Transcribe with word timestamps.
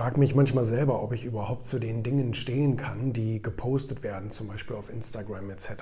frage 0.00 0.18
mich 0.18 0.34
manchmal 0.34 0.64
selber, 0.64 1.02
ob 1.02 1.12
ich 1.12 1.26
überhaupt 1.26 1.66
zu 1.66 1.78
den 1.78 2.02
Dingen 2.02 2.32
stehen 2.32 2.78
kann, 2.78 3.12
die 3.12 3.42
gepostet 3.42 4.02
werden, 4.02 4.30
zum 4.30 4.48
Beispiel 4.48 4.74
auf 4.74 4.88
Instagram 4.88 5.50
etc. 5.50 5.72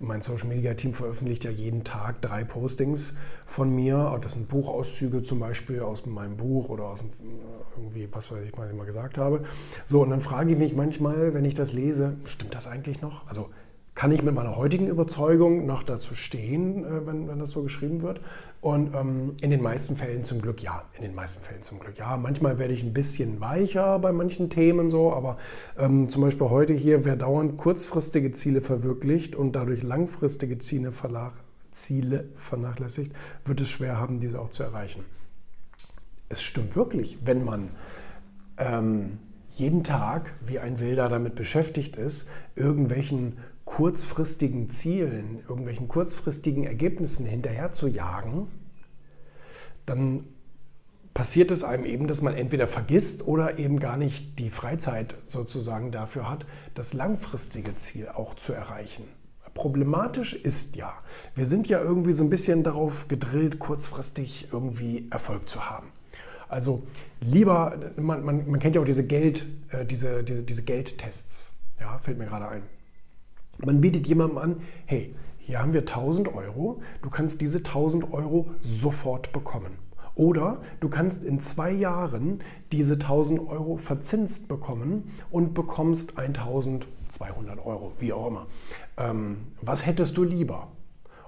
Mein 0.00 0.20
Social 0.20 0.48
Media 0.48 0.74
Team 0.74 0.92
veröffentlicht 0.92 1.44
ja 1.44 1.50
jeden 1.50 1.82
Tag 1.82 2.20
drei 2.20 2.44
Postings 2.44 3.14
von 3.46 3.74
mir. 3.74 4.18
Das 4.20 4.34
sind 4.34 4.50
Buchauszüge 4.50 5.22
zum 5.22 5.40
Beispiel 5.40 5.80
aus 5.80 6.04
meinem 6.04 6.36
Buch 6.36 6.68
oder 6.68 6.88
aus 6.88 7.02
irgendwie, 7.78 8.06
was 8.12 8.30
weiß 8.30 8.44
ich 8.44 8.54
mal, 8.54 8.70
mal 8.74 8.84
gesagt 8.84 9.16
habe. 9.16 9.44
So, 9.86 10.02
und 10.02 10.10
dann 10.10 10.20
frage 10.20 10.52
ich 10.52 10.58
mich 10.58 10.76
manchmal, 10.76 11.32
wenn 11.32 11.46
ich 11.46 11.54
das 11.54 11.72
lese, 11.72 12.18
stimmt 12.24 12.54
das 12.54 12.66
eigentlich 12.66 13.00
noch? 13.00 13.26
Also 13.28 13.48
kann 13.98 14.12
ich 14.12 14.22
mit 14.22 14.32
meiner 14.32 14.54
heutigen 14.54 14.86
Überzeugung 14.86 15.66
noch 15.66 15.82
dazu 15.82 16.14
stehen, 16.14 16.84
äh, 16.84 17.04
wenn, 17.04 17.26
wenn 17.26 17.40
das 17.40 17.50
so 17.50 17.64
geschrieben 17.64 18.00
wird? 18.02 18.20
Und 18.60 18.94
ähm, 18.94 19.34
in 19.40 19.50
den 19.50 19.60
meisten 19.60 19.96
Fällen 19.96 20.22
zum 20.22 20.40
Glück 20.40 20.62
ja. 20.62 20.84
In 20.94 21.02
den 21.02 21.16
meisten 21.16 21.42
Fällen 21.42 21.64
zum 21.64 21.80
Glück 21.80 21.98
ja. 21.98 22.16
Manchmal 22.16 22.60
werde 22.60 22.72
ich 22.74 22.84
ein 22.84 22.92
bisschen 22.92 23.40
weicher 23.40 23.98
bei 23.98 24.12
manchen 24.12 24.50
Themen 24.50 24.92
so, 24.92 25.12
aber 25.12 25.36
ähm, 25.76 26.08
zum 26.08 26.22
Beispiel 26.22 26.48
heute 26.48 26.74
hier, 26.74 27.04
wer 27.04 27.16
dauernd 27.16 27.56
kurzfristige 27.56 28.30
Ziele 28.30 28.60
verwirklicht 28.60 29.34
und 29.34 29.56
dadurch 29.56 29.82
langfristige 29.82 30.58
Ziele, 30.58 30.92
Ziele 31.72 32.28
vernachlässigt, 32.36 33.12
wird 33.44 33.60
es 33.60 33.68
schwer 33.68 33.98
haben, 33.98 34.20
diese 34.20 34.40
auch 34.40 34.50
zu 34.50 34.62
erreichen. 34.62 35.04
Es 36.28 36.40
stimmt 36.40 36.76
wirklich, 36.76 37.18
wenn 37.24 37.44
man 37.44 37.70
ähm, 38.58 39.18
jeden 39.50 39.82
Tag 39.82 40.34
wie 40.46 40.60
ein 40.60 40.78
Wilder 40.78 41.08
damit 41.08 41.34
beschäftigt 41.34 41.96
ist, 41.96 42.28
irgendwelchen 42.54 43.38
kurzfristigen 43.68 44.70
Zielen, 44.70 45.40
irgendwelchen 45.46 45.88
kurzfristigen 45.88 46.64
Ergebnissen 46.64 47.26
hinterher 47.26 47.70
zu 47.74 47.86
jagen, 47.86 48.48
dann 49.84 50.24
passiert 51.12 51.50
es 51.50 51.62
einem 51.64 51.84
eben, 51.84 52.08
dass 52.08 52.22
man 52.22 52.34
entweder 52.34 52.66
vergisst 52.66 53.26
oder 53.26 53.58
eben 53.58 53.78
gar 53.78 53.98
nicht 53.98 54.38
die 54.38 54.48
Freizeit 54.48 55.16
sozusagen 55.26 55.92
dafür 55.92 56.30
hat, 56.30 56.46
das 56.74 56.94
langfristige 56.94 57.76
Ziel 57.76 58.08
auch 58.08 58.34
zu 58.34 58.54
erreichen. 58.54 59.04
Problematisch 59.52 60.32
ist 60.32 60.76
ja, 60.76 60.94
wir 61.34 61.44
sind 61.44 61.68
ja 61.68 61.78
irgendwie 61.78 62.12
so 62.12 62.24
ein 62.24 62.30
bisschen 62.30 62.64
darauf 62.64 63.06
gedrillt, 63.06 63.58
kurzfristig 63.58 64.48
irgendwie 64.50 65.08
Erfolg 65.10 65.46
zu 65.46 65.68
haben. 65.68 65.92
Also 66.48 66.84
lieber, 67.20 67.78
man, 67.96 68.24
man, 68.24 68.50
man 68.50 68.60
kennt 68.60 68.76
ja 68.76 68.80
auch 68.80 68.86
diese, 68.86 69.06
Geld, 69.06 69.44
äh, 69.68 69.84
diese, 69.84 70.24
diese, 70.24 70.42
diese 70.42 70.62
Geldtests, 70.62 71.52
ja, 71.78 71.98
fällt 71.98 72.16
mir 72.16 72.24
gerade 72.24 72.48
ein. 72.48 72.62
Man 73.64 73.80
bietet 73.80 74.06
jemandem 74.06 74.38
an, 74.38 74.56
hey, 74.86 75.14
hier 75.38 75.60
haben 75.60 75.72
wir 75.72 75.80
1000 75.80 76.34
Euro, 76.34 76.80
du 77.02 77.10
kannst 77.10 77.40
diese 77.40 77.58
1000 77.58 78.12
Euro 78.12 78.50
sofort 78.60 79.32
bekommen. 79.32 79.78
Oder 80.14 80.60
du 80.80 80.88
kannst 80.88 81.24
in 81.24 81.40
zwei 81.40 81.70
Jahren 81.70 82.40
diese 82.72 82.94
1000 82.94 83.48
Euro 83.48 83.76
verzinst 83.76 84.48
bekommen 84.48 85.12
und 85.30 85.54
bekommst 85.54 86.18
1200 86.18 87.64
Euro, 87.64 87.92
wie 88.00 88.12
auch 88.12 88.26
immer. 88.26 88.46
Ähm, 88.96 89.38
was 89.62 89.86
hättest 89.86 90.16
du 90.16 90.24
lieber? 90.24 90.72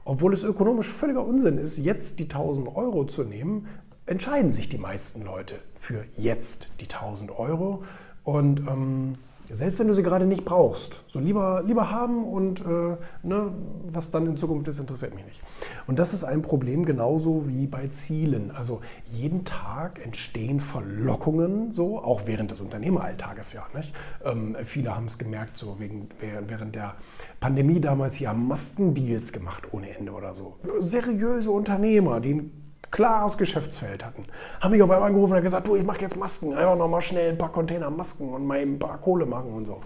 Obwohl 0.04 0.34
es 0.34 0.42
ökonomisch 0.42 0.88
völliger 0.88 1.24
Unsinn 1.24 1.56
ist, 1.56 1.78
jetzt 1.78 2.18
die 2.18 2.24
1000 2.24 2.74
Euro 2.74 3.04
zu 3.04 3.22
nehmen, 3.22 3.68
entscheiden 4.06 4.50
sich 4.50 4.68
die 4.68 4.78
meisten 4.78 5.22
Leute 5.24 5.54
für 5.76 6.04
jetzt 6.16 6.72
die 6.80 6.90
1000 6.90 7.30
Euro. 7.30 7.84
Und 8.24 8.60
ähm, 8.68 9.18
selbst 9.52 9.78
wenn 9.78 9.88
du 9.88 9.94
sie 9.94 10.02
gerade 10.02 10.26
nicht 10.26 10.44
brauchst. 10.44 11.02
So 11.08 11.18
lieber, 11.18 11.62
lieber 11.66 11.90
haben 11.90 12.24
und 12.24 12.60
äh, 12.60 12.96
ne, 13.22 13.52
was 13.84 14.10
dann 14.10 14.26
in 14.26 14.36
Zukunft 14.36 14.68
ist, 14.68 14.78
interessiert 14.78 15.14
mich 15.14 15.24
nicht. 15.24 15.42
Und 15.86 15.98
das 15.98 16.14
ist 16.14 16.24
ein 16.24 16.42
Problem 16.42 16.84
genauso 16.84 17.48
wie 17.48 17.66
bei 17.66 17.88
Zielen. 17.88 18.50
Also 18.50 18.80
jeden 19.06 19.44
Tag 19.44 20.04
entstehen 20.04 20.60
Verlockungen, 20.60 21.72
so 21.72 21.98
auch 21.98 22.26
während 22.26 22.50
des 22.50 22.60
Unternehmeralltages 22.60 23.52
ja. 23.52 23.60
Nicht? 23.74 23.94
Ähm, 24.24 24.56
viele 24.64 24.94
haben 24.94 25.06
es 25.06 25.18
gemerkt, 25.18 25.56
so 25.56 25.78
wegen, 25.78 26.08
während 26.46 26.74
der 26.74 26.94
Pandemie 27.38 27.80
damals 27.80 28.18
ja 28.18 28.32
Maskendeals 28.32 29.32
gemacht 29.32 29.72
ohne 29.72 29.96
Ende 29.96 30.12
oder 30.12 30.34
so. 30.34 30.58
Seriöse 30.80 31.50
Unternehmer, 31.50 32.20
die 32.20 32.50
klares 32.90 33.38
Geschäftsfeld 33.38 34.04
hatten. 34.04 34.24
Haben 34.60 34.72
mich 34.72 34.82
auf 34.82 34.90
einmal 34.90 35.08
angerufen 35.08 35.36
und 35.36 35.42
gesagt, 35.42 35.66
du, 35.66 35.76
ich 35.76 35.84
mache 35.84 36.00
jetzt 36.00 36.16
Masken, 36.16 36.54
einfach 36.54 36.76
nochmal 36.76 37.02
schnell 37.02 37.30
ein 37.30 37.38
paar 37.38 37.52
Container 37.52 37.90
Masken 37.90 38.28
und 38.30 38.46
mal 38.46 38.58
ein 38.58 38.78
paar 38.78 38.98
Kohle 38.98 39.26
machen 39.26 39.52
und 39.52 39.66
so. 39.66 39.80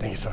Denke 0.00 0.14
ich 0.14 0.20
so, 0.20 0.30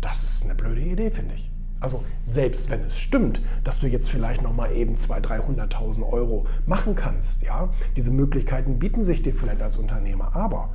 das 0.00 0.22
ist 0.22 0.44
eine 0.44 0.54
blöde 0.54 0.80
Idee, 0.80 1.10
finde 1.10 1.34
ich. 1.34 1.50
Also 1.80 2.04
selbst 2.26 2.68
wenn 2.68 2.82
es 2.82 2.98
stimmt, 2.98 3.40
dass 3.64 3.78
du 3.78 3.86
jetzt 3.86 4.10
vielleicht 4.10 4.42
nochmal 4.42 4.72
eben 4.72 4.96
200.000, 4.96 5.72
300.000 5.72 6.12
Euro 6.12 6.46
machen 6.66 6.94
kannst, 6.94 7.42
ja, 7.42 7.70
diese 7.96 8.10
Möglichkeiten 8.10 8.78
bieten 8.78 9.02
sich 9.02 9.22
dir 9.22 9.34
vielleicht 9.34 9.62
als 9.62 9.78
Unternehmer, 9.78 10.36
aber 10.36 10.70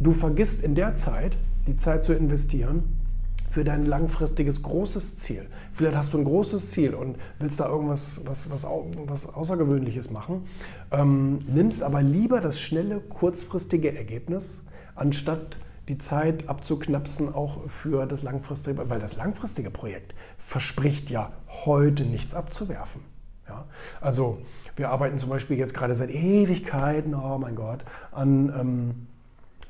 du 0.00 0.10
vergisst 0.10 0.64
in 0.64 0.74
der 0.74 0.96
Zeit, 0.96 1.36
die 1.68 1.76
Zeit 1.76 2.02
zu 2.02 2.12
investieren, 2.12 2.98
für 3.48 3.64
dein 3.64 3.86
langfristiges 3.86 4.62
großes 4.62 5.16
Ziel. 5.16 5.46
Vielleicht 5.72 5.96
hast 5.96 6.12
du 6.12 6.18
ein 6.18 6.24
großes 6.24 6.70
Ziel 6.70 6.94
und 6.94 7.16
willst 7.38 7.60
da 7.60 7.68
irgendwas 7.68 8.20
was, 8.24 8.50
was, 8.50 8.64
was 8.64 9.26
Außergewöhnliches 9.26 10.10
machen, 10.10 10.46
ähm, 10.90 11.40
nimmst 11.46 11.82
aber 11.82 12.02
lieber 12.02 12.40
das 12.40 12.60
schnelle, 12.60 13.00
kurzfristige 13.00 13.96
Ergebnis, 13.96 14.62
anstatt 14.94 15.56
die 15.88 15.98
Zeit 15.98 16.48
abzuknapsen 16.48 17.34
auch 17.34 17.66
für 17.68 18.04
das 18.06 18.22
langfristige, 18.22 18.88
weil 18.90 19.00
das 19.00 19.16
langfristige 19.16 19.70
Projekt 19.70 20.14
verspricht 20.36 21.10
ja 21.10 21.32
heute 21.64 22.04
nichts 22.04 22.34
abzuwerfen. 22.34 23.00
Ja? 23.48 23.64
Also 24.00 24.38
wir 24.76 24.90
arbeiten 24.90 25.18
zum 25.18 25.30
Beispiel 25.30 25.56
jetzt 25.56 25.72
gerade 25.72 25.94
seit 25.94 26.10
Ewigkeiten, 26.10 27.14
oh 27.14 27.38
mein 27.38 27.56
Gott, 27.56 27.84
an... 28.12 28.52
Ähm, 28.58 29.06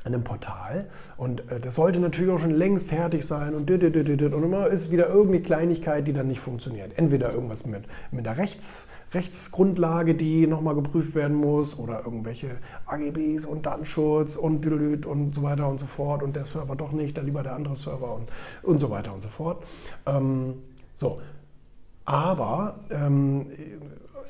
einem 0.05 0.25
Portal. 0.25 0.89
Und 1.17 1.51
äh, 1.51 1.61
das 1.61 1.75
sollte 1.75 2.01
natürlich 2.01 2.33
auch 2.33 2.39
schon 2.39 2.55
längst 2.55 2.89
fertig 2.89 3.27
sein 3.27 3.55
und, 3.55 3.71
und 3.71 4.43
immer 4.45 4.67
ist 4.69 4.91
wieder 4.91 5.09
irgendeine 5.09 5.43
Kleinigkeit, 5.43 6.07
die 6.07 6.13
dann 6.13 6.29
nicht 6.29 6.41
funktioniert. 6.41 6.97
Entweder 6.97 7.33
irgendwas 7.33 7.67
mit, 7.67 7.85
mit 8.11 8.27
der 8.27 8.37
Rechts, 8.37 8.89
Rechtsgrundlage, 9.13 10.15
die 10.15 10.47
nochmal 10.47 10.75
geprüft 10.75 11.15
werden 11.15 11.37
muss 11.37 11.79
oder 11.79 12.05
irgendwelche 12.05 12.59
AGBs 12.87 13.47
und 13.47 13.67
Datenschutz 13.67 14.37
und 14.37 14.67
und 15.07 15.35
so 15.35 15.43
weiter 15.43 15.69
und 15.69 15.81
so 15.81 15.87
fort 15.87 16.23
und 16.23 16.37
der 16.37 16.45
Server 16.45 16.77
doch 16.77 16.93
nicht, 16.93 17.17
dann 17.17 17.25
lieber 17.25 17.43
der 17.43 17.55
andere 17.55 17.77
Server 17.77 18.15
und, 18.15 18.29
und 18.63 18.79
so 18.79 18.91
weiter 18.91 19.15
und 19.15 19.23
so 19.23 19.29
fort. 19.29 19.65
Ähm, 20.07 20.55
so, 20.95 21.21
aber 22.05 22.81
ähm, 22.91 23.47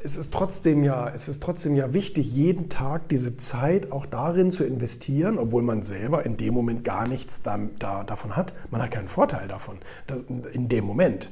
es 0.02 0.16
ist 0.16 0.32
trotzdem 0.32 0.84
ja, 0.84 1.08
es 1.08 1.28
ist 1.28 1.42
trotzdem 1.42 1.74
ja 1.74 1.92
wichtig, 1.92 2.32
jeden 2.32 2.68
Tag 2.68 3.08
diese 3.08 3.36
Zeit 3.36 3.92
auch 3.92 4.06
darin 4.06 4.50
zu 4.50 4.64
investieren, 4.64 5.38
obwohl 5.38 5.62
man 5.62 5.82
selber 5.82 6.24
in 6.24 6.36
dem 6.36 6.54
Moment 6.54 6.84
gar 6.84 7.06
nichts 7.08 7.42
da, 7.42 7.58
da, 7.78 8.04
davon 8.04 8.36
hat. 8.36 8.54
Man 8.70 8.82
hat 8.82 8.90
keinen 8.90 9.08
Vorteil 9.08 9.48
davon. 9.48 9.78
Das, 10.06 10.24
in 10.24 10.68
dem 10.68 10.84
Moment. 10.84 11.30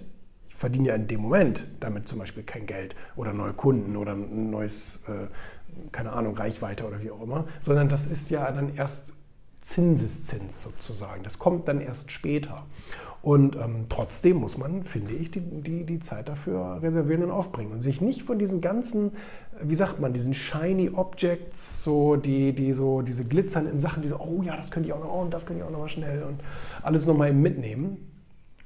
Ich 0.48 0.54
verdiene 0.54 0.88
ja 0.88 0.94
in 0.94 1.06
dem 1.06 1.20
Moment 1.20 1.66
damit 1.80 2.08
zum 2.08 2.18
Beispiel 2.18 2.42
kein 2.42 2.66
Geld 2.66 2.94
oder 3.14 3.32
neue 3.32 3.52
Kunden 3.52 3.96
oder 3.96 4.12
ein 4.12 4.50
neues, 4.50 5.02
äh, 5.06 5.26
keine 5.92 6.12
Ahnung, 6.12 6.36
Reichweite 6.36 6.86
oder 6.86 7.02
wie 7.02 7.10
auch 7.10 7.20
immer, 7.20 7.46
sondern 7.60 7.88
das 7.88 8.06
ist 8.06 8.30
ja 8.30 8.50
dann 8.50 8.74
erst 8.74 9.12
Zinseszins 9.60 10.62
sozusagen. 10.62 11.22
Das 11.24 11.38
kommt 11.38 11.68
dann 11.68 11.80
erst 11.80 12.10
später. 12.10 12.66
Und 13.22 13.56
ähm, 13.56 13.86
trotzdem 13.88 14.36
muss 14.36 14.56
man, 14.56 14.84
finde 14.84 15.12
ich, 15.12 15.30
die, 15.30 15.40
die, 15.40 15.84
die 15.84 15.98
Zeit 15.98 16.28
dafür 16.28 16.80
reservieren 16.80 17.24
und 17.24 17.30
aufbringen 17.30 17.72
und 17.72 17.80
sich 17.80 18.00
nicht 18.00 18.22
von 18.22 18.38
diesen 18.38 18.60
ganzen, 18.60 19.12
wie 19.60 19.74
sagt 19.74 20.00
man, 20.00 20.12
diesen 20.12 20.34
shiny 20.34 20.90
Objects, 20.90 21.82
so 21.82 22.16
die, 22.16 22.52
die 22.52 22.72
so 22.72 23.02
diese 23.02 23.24
glitzernden 23.24 23.80
Sachen, 23.80 24.02
die 24.02 24.08
so, 24.08 24.20
oh 24.20 24.42
ja, 24.42 24.56
das 24.56 24.70
könnte 24.70 24.88
ich 24.88 24.92
auch 24.92 25.00
noch, 25.00 25.12
oh, 25.12 25.22
und 25.22 25.34
das 25.34 25.44
könnte 25.44 25.62
ich 25.62 25.66
auch 25.66 25.72
noch 25.72 25.80
mal 25.80 25.88
schnell 25.88 26.22
und 26.22 26.40
alles 26.82 27.06
nochmal 27.06 27.32
mitnehmen. 27.32 28.12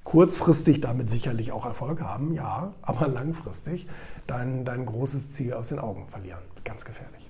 Kurzfristig 0.04 0.80
damit 0.80 1.08
sicherlich 1.08 1.52
auch 1.52 1.64
Erfolg 1.64 2.00
haben, 2.02 2.34
ja, 2.34 2.74
aber 2.82 3.06
langfristig 3.08 3.86
dein, 4.26 4.64
dein 4.64 4.84
großes 4.84 5.30
Ziel 5.30 5.52
aus 5.54 5.68
den 5.68 5.78
Augen 5.78 6.06
verlieren. 6.06 6.40
Ganz 6.64 6.84
gefährlich. 6.84 7.29